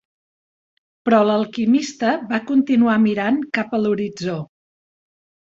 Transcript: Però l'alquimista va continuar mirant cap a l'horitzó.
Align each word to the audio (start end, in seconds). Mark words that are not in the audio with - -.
Però 1.09 1.19
l'alquimista 1.27 2.13
va 2.33 2.39
continuar 2.47 2.97
mirant 3.05 3.39
cap 3.59 3.77
a 3.77 3.83
l'horitzó. 3.85 4.41